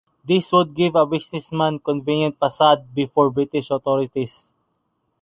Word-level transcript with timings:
This 0.25 0.51
would 0.51 0.73
give 0.73 0.95
a 0.95 1.05
businessman 1.05 1.77
"convenient 1.77 2.39
facade" 2.39 2.91
before 2.95 3.29
British 3.29 3.69
Authorities. 3.69 4.49